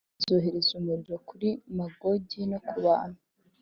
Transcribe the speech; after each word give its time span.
Maze 0.07 0.19
nzohereza 0.21 0.71
umuriro 0.79 1.17
kuri 1.29 1.49
Magogi 1.77 2.41
no 2.51 2.59
ku 2.67 2.75
bantu 2.85 3.19